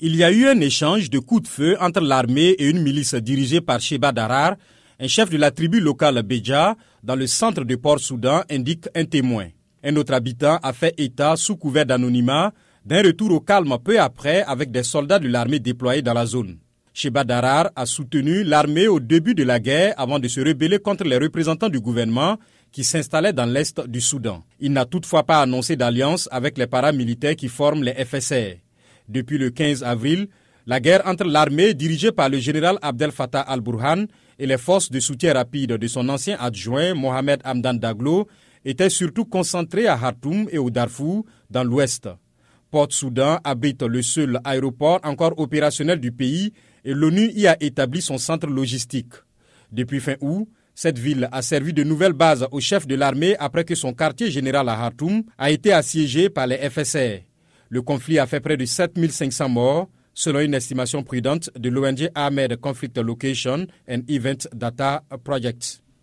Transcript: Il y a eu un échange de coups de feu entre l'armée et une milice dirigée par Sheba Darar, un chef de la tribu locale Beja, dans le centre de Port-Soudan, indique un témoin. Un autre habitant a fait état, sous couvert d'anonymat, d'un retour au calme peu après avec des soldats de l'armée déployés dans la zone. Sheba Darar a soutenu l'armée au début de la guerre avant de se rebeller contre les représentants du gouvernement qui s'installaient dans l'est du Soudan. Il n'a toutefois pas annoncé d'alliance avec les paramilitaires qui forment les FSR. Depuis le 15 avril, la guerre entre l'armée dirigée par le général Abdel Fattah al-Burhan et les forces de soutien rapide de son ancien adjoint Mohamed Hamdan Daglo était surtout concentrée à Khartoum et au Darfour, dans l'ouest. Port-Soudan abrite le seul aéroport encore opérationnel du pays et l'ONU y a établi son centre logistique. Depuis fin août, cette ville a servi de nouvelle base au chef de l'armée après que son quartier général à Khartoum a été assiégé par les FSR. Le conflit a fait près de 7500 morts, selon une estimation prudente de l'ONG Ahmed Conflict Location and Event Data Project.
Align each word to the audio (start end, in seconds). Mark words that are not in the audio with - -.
Il 0.00 0.14
y 0.14 0.22
a 0.22 0.30
eu 0.30 0.46
un 0.46 0.60
échange 0.60 1.10
de 1.10 1.18
coups 1.18 1.42
de 1.42 1.48
feu 1.48 1.76
entre 1.80 2.00
l'armée 2.00 2.50
et 2.50 2.68
une 2.70 2.82
milice 2.82 3.16
dirigée 3.16 3.60
par 3.60 3.80
Sheba 3.80 4.12
Darar, 4.12 4.54
un 5.00 5.08
chef 5.08 5.28
de 5.28 5.36
la 5.36 5.50
tribu 5.50 5.80
locale 5.80 6.22
Beja, 6.22 6.76
dans 7.02 7.16
le 7.16 7.26
centre 7.26 7.64
de 7.64 7.74
Port-Soudan, 7.74 8.44
indique 8.48 8.88
un 8.94 9.04
témoin. 9.04 9.48
Un 9.82 9.96
autre 9.96 10.14
habitant 10.14 10.60
a 10.62 10.72
fait 10.72 10.94
état, 10.98 11.34
sous 11.34 11.56
couvert 11.56 11.84
d'anonymat, 11.84 12.52
d'un 12.86 13.02
retour 13.02 13.32
au 13.32 13.40
calme 13.40 13.76
peu 13.82 13.98
après 13.98 14.42
avec 14.42 14.70
des 14.70 14.84
soldats 14.84 15.18
de 15.18 15.26
l'armée 15.26 15.58
déployés 15.58 16.02
dans 16.02 16.14
la 16.14 16.26
zone. 16.26 16.58
Sheba 16.94 17.24
Darar 17.24 17.70
a 17.74 17.84
soutenu 17.84 18.44
l'armée 18.44 18.86
au 18.86 19.00
début 19.00 19.34
de 19.34 19.42
la 19.42 19.58
guerre 19.58 19.94
avant 19.96 20.20
de 20.20 20.28
se 20.28 20.40
rebeller 20.40 20.78
contre 20.78 21.02
les 21.02 21.18
représentants 21.18 21.68
du 21.68 21.80
gouvernement 21.80 22.38
qui 22.70 22.84
s'installaient 22.84 23.32
dans 23.32 23.46
l'est 23.46 23.80
du 23.88 24.00
Soudan. 24.00 24.44
Il 24.60 24.72
n'a 24.72 24.84
toutefois 24.84 25.24
pas 25.24 25.42
annoncé 25.42 25.74
d'alliance 25.74 26.28
avec 26.30 26.56
les 26.56 26.68
paramilitaires 26.68 27.34
qui 27.34 27.48
forment 27.48 27.82
les 27.82 28.04
FSR. 28.04 28.67
Depuis 29.08 29.38
le 29.38 29.50
15 29.50 29.82
avril, 29.84 30.28
la 30.66 30.80
guerre 30.80 31.02
entre 31.06 31.24
l'armée 31.24 31.72
dirigée 31.72 32.12
par 32.12 32.28
le 32.28 32.38
général 32.38 32.78
Abdel 32.82 33.10
Fattah 33.10 33.40
al-Burhan 33.40 34.04
et 34.38 34.46
les 34.46 34.58
forces 34.58 34.90
de 34.90 35.00
soutien 35.00 35.32
rapide 35.32 35.72
de 35.72 35.86
son 35.86 36.08
ancien 36.10 36.36
adjoint 36.38 36.92
Mohamed 36.92 37.40
Hamdan 37.44 37.74
Daglo 37.78 38.28
était 38.64 38.90
surtout 38.90 39.24
concentrée 39.24 39.86
à 39.86 39.96
Khartoum 39.96 40.46
et 40.52 40.58
au 40.58 40.68
Darfour, 40.68 41.24
dans 41.48 41.64
l'ouest. 41.64 42.08
Port-Soudan 42.70 43.38
abrite 43.44 43.82
le 43.82 44.02
seul 44.02 44.40
aéroport 44.44 45.00
encore 45.04 45.38
opérationnel 45.38 46.00
du 46.00 46.12
pays 46.12 46.52
et 46.84 46.92
l'ONU 46.92 47.30
y 47.34 47.46
a 47.46 47.56
établi 47.62 48.02
son 48.02 48.18
centre 48.18 48.46
logistique. 48.46 49.14
Depuis 49.72 50.00
fin 50.00 50.16
août, 50.20 50.46
cette 50.74 50.98
ville 50.98 51.28
a 51.32 51.40
servi 51.40 51.72
de 51.72 51.82
nouvelle 51.82 52.12
base 52.12 52.46
au 52.52 52.60
chef 52.60 52.86
de 52.86 52.94
l'armée 52.94 53.36
après 53.38 53.64
que 53.64 53.74
son 53.74 53.94
quartier 53.94 54.30
général 54.30 54.68
à 54.68 54.76
Khartoum 54.76 55.22
a 55.38 55.50
été 55.50 55.72
assiégé 55.72 56.28
par 56.28 56.46
les 56.46 56.58
FSR. 56.58 57.27
Le 57.70 57.82
conflit 57.82 58.18
a 58.18 58.26
fait 58.26 58.40
près 58.40 58.56
de 58.56 58.64
7500 58.64 59.48
morts, 59.48 59.88
selon 60.14 60.40
une 60.40 60.54
estimation 60.54 61.02
prudente 61.02 61.50
de 61.56 61.68
l'ONG 61.68 62.10
Ahmed 62.14 62.56
Conflict 62.56 62.98
Location 62.98 63.66
and 63.88 64.00
Event 64.08 64.48
Data 64.54 65.04
Project. 65.22 65.82